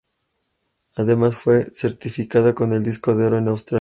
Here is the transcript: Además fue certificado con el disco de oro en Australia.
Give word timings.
Además 0.95 1.37
fue 1.43 1.67
certificado 1.71 2.55
con 2.55 2.73
el 2.73 2.81
disco 2.83 3.13
de 3.15 3.27
oro 3.27 3.37
en 3.37 3.49
Australia. 3.49 3.69